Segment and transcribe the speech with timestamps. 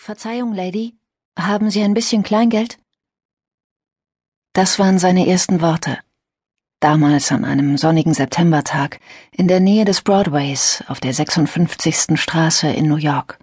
[0.00, 0.96] Verzeihung, Lady,
[1.36, 2.78] haben Sie ein bisschen Kleingeld?
[4.52, 5.98] Das waren seine ersten Worte.
[6.78, 9.00] Damals an einem sonnigen Septembertag
[9.32, 12.18] in der Nähe des Broadways auf der 56.
[12.18, 13.40] Straße in New York.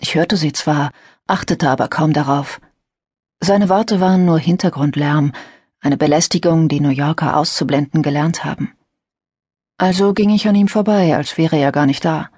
[0.00, 0.92] Ich hörte sie zwar,
[1.26, 2.60] achtete aber kaum darauf.
[3.40, 5.32] Seine Worte waren nur Hintergrundlärm,
[5.80, 8.74] eine Belästigung, die New Yorker auszublenden gelernt haben.
[9.76, 12.30] Also ging ich an ihm vorbei, als wäre er gar nicht da.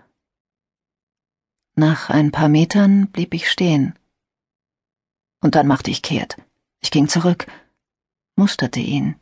[1.74, 3.98] Nach ein paar Metern blieb ich stehen.
[5.40, 6.36] Und dann machte ich kehrt.
[6.80, 7.46] Ich ging zurück,
[8.36, 9.16] musterte ihn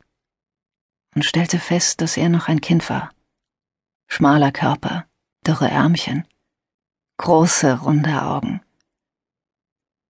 [1.15, 3.11] und stellte fest, dass er noch ein Kind war.
[4.07, 5.05] Schmaler Körper,
[5.45, 6.25] dürre Ärmchen,
[7.17, 8.61] große, runde Augen.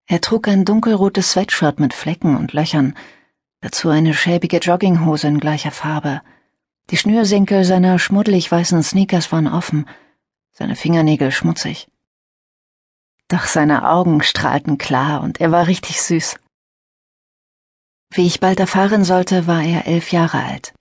[0.06, 2.94] Er trug ein dunkelrotes Sweatshirt mit Flecken und Löchern,
[3.60, 6.22] dazu eine schäbige Jogginghose in gleicher Farbe.
[6.90, 9.86] Die Schnürsenkel seiner schmuddelig weißen Sneakers waren offen,
[10.52, 11.88] seine Fingernägel schmutzig.
[13.28, 16.38] Doch seine Augen strahlten klar und er war richtig süß.
[18.10, 20.74] Wie ich bald erfahren sollte, war er elf Jahre alt.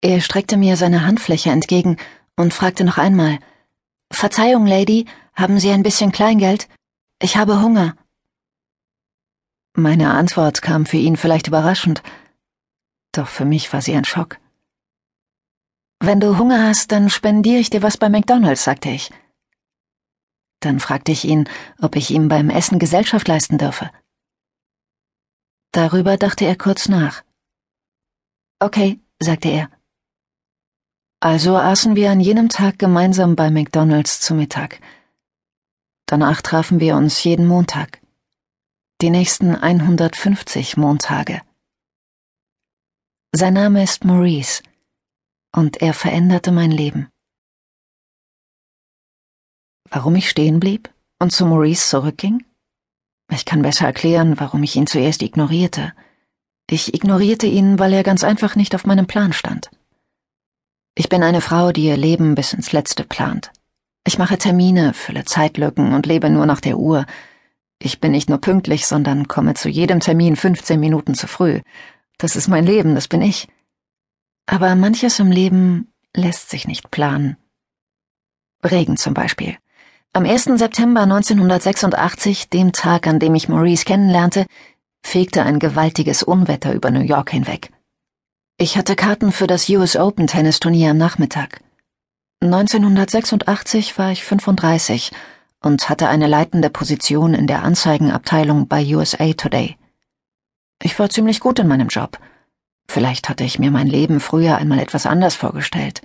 [0.00, 1.98] Er streckte mir seine Handfläche entgegen
[2.36, 3.38] und fragte noch einmal
[4.10, 6.68] Verzeihung, Lady, haben Sie ein bisschen Kleingeld?
[7.20, 7.94] Ich habe Hunger.
[9.74, 12.02] Meine Antwort kam für ihn vielleicht überraschend,
[13.12, 14.38] doch für mich war sie ein Schock.
[16.00, 19.10] Wenn du Hunger hast, dann spendiere ich dir was bei McDonald's, sagte ich.
[20.62, 21.48] Dann fragte ich ihn,
[21.80, 23.90] ob ich ihm beim Essen Gesellschaft leisten dürfe.
[25.72, 27.22] Darüber dachte er kurz nach.
[28.60, 29.70] Okay, sagte er.
[31.20, 34.80] Also aßen wir an jenem Tag gemeinsam bei McDonald's zu Mittag.
[36.06, 38.00] Danach trafen wir uns jeden Montag.
[39.00, 41.42] Die nächsten 150 Montage.
[43.34, 44.62] Sein Name ist Maurice
[45.52, 47.11] und er veränderte mein Leben.
[49.94, 52.46] Warum ich stehen blieb und zu Maurice zurückging?
[53.30, 55.92] Ich kann besser erklären, warum ich ihn zuerst ignorierte.
[56.66, 59.70] Ich ignorierte ihn, weil er ganz einfach nicht auf meinem Plan stand.
[60.94, 63.52] Ich bin eine Frau, die ihr Leben bis ins Letzte plant.
[64.06, 67.04] Ich mache Termine, fülle Zeitlücken und lebe nur nach der Uhr.
[67.78, 71.60] Ich bin nicht nur pünktlich, sondern komme zu jedem Termin 15 Minuten zu früh.
[72.16, 73.46] Das ist mein Leben, das bin ich.
[74.46, 77.36] Aber manches im Leben lässt sich nicht planen.
[78.64, 79.58] Regen zum Beispiel.
[80.14, 80.58] Am 1.
[80.58, 84.44] September 1986, dem Tag, an dem ich Maurice kennenlernte,
[85.02, 87.70] fegte ein gewaltiges Unwetter über New York hinweg.
[88.58, 91.62] Ich hatte Karten für das US Open Tennisturnier am Nachmittag.
[92.42, 95.12] 1986 war ich 35
[95.62, 99.78] und hatte eine leitende Position in der Anzeigenabteilung bei USA Today.
[100.82, 102.18] Ich war ziemlich gut in meinem Job.
[102.86, 106.02] Vielleicht hatte ich mir mein Leben früher einmal etwas anders vorgestellt.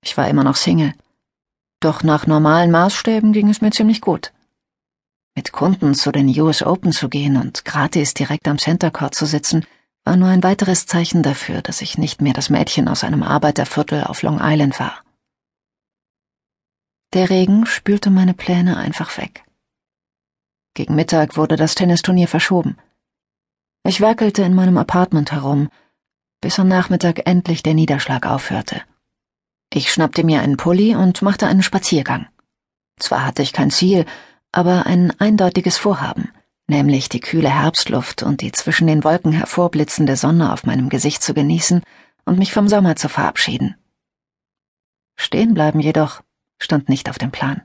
[0.00, 0.94] Ich war immer noch Single.
[1.80, 4.32] Doch nach normalen Maßstäben ging es mir ziemlich gut.
[5.34, 9.26] Mit Kunden zu den US Open zu gehen und gratis direkt am Center Court zu
[9.26, 9.66] sitzen,
[10.04, 14.04] war nur ein weiteres Zeichen dafür, dass ich nicht mehr das Mädchen aus einem Arbeiterviertel
[14.04, 15.02] auf Long Island war.
[17.12, 19.44] Der Regen spülte meine Pläne einfach weg.
[20.74, 22.78] Gegen Mittag wurde das Tennisturnier verschoben.
[23.84, 25.68] Ich werkelte in meinem Apartment herum,
[26.40, 28.82] bis am Nachmittag endlich der Niederschlag aufhörte.
[29.72, 32.26] Ich schnappte mir einen Pulli und machte einen Spaziergang.
[32.98, 34.06] Zwar hatte ich kein Ziel,
[34.52, 36.30] aber ein eindeutiges Vorhaben,
[36.66, 41.34] nämlich die kühle Herbstluft und die zwischen den Wolken hervorblitzende Sonne auf meinem Gesicht zu
[41.34, 41.82] genießen
[42.24, 43.76] und mich vom Sommer zu verabschieden.
[45.16, 46.22] Stehen bleiben jedoch
[46.58, 47.62] stand nicht auf dem Plan.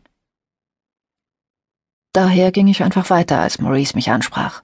[2.13, 4.63] Daher ging ich einfach weiter, als Maurice mich ansprach.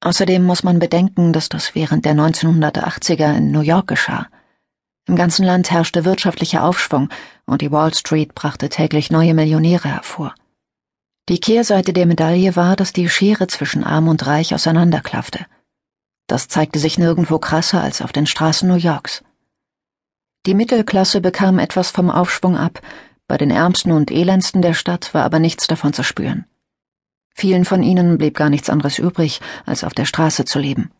[0.00, 4.28] Außerdem muss man bedenken, dass das während der 1980er in New York geschah.
[5.06, 7.08] Im ganzen Land herrschte wirtschaftlicher Aufschwung
[7.44, 10.34] und die Wall Street brachte täglich neue Millionäre hervor.
[11.28, 15.46] Die Kehrseite der Medaille war, dass die Schere zwischen Arm und Reich auseinanderklaffte.
[16.26, 19.22] Das zeigte sich nirgendwo krasser als auf den Straßen New Yorks.
[20.44, 22.80] Die Mittelklasse bekam etwas vom Aufschwung ab,
[23.28, 26.46] bei den Ärmsten und Elendsten der Stadt war aber nichts davon zu spüren.
[27.34, 30.90] Vielen von ihnen blieb gar nichts anderes übrig, als auf der Straße zu leben.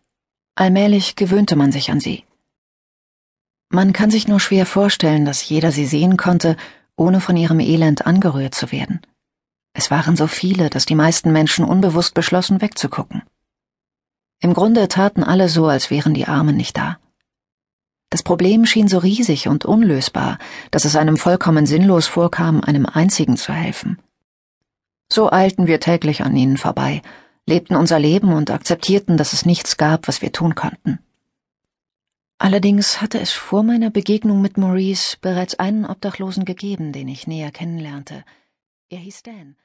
[0.57, 2.25] Allmählich gewöhnte man sich an sie.
[3.69, 6.57] Man kann sich nur schwer vorstellen, dass jeder sie sehen konnte,
[6.97, 9.01] ohne von ihrem Elend angerührt zu werden.
[9.75, 13.23] Es waren so viele, dass die meisten Menschen unbewusst beschlossen, wegzugucken.
[14.41, 16.99] Im Grunde taten alle so, als wären die Armen nicht da.
[18.11, 20.39] Das Problem schien so riesig und unlösbar,
[20.71, 23.99] dass es einem vollkommen sinnlos vorkam, einem einzigen zu helfen.
[25.11, 27.03] So eilten wir täglich an ihnen vorbei,
[27.47, 31.01] lebten unser Leben und akzeptierten, dass es nichts gab, was wir tun konnten.
[32.39, 37.51] Allerdings hatte es vor meiner Begegnung mit Maurice bereits einen Obdachlosen gegeben, den ich näher
[37.51, 38.25] kennenlernte.
[38.91, 39.57] Er hieß Dan.